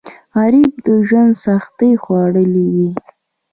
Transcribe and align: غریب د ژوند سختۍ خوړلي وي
غریب 0.37 0.71
د 0.85 0.87
ژوند 1.07 1.33
سختۍ 1.45 1.91
خوړلي 2.03 2.65
وي 2.75 2.91